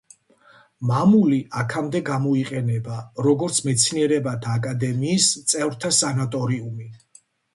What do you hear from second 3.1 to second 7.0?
როგორც მეცნიერებათა აკადემიის წევრთა სანატორიუმი.